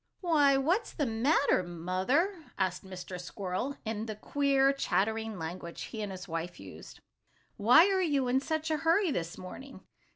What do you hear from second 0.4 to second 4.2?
what's the matter, Mother?" asked Mr. Squirrel, in the